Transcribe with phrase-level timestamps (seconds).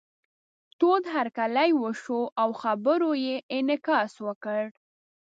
[0.79, 4.61] تود هرکلی یې وشو او خبرو یې انعکاس وکړ.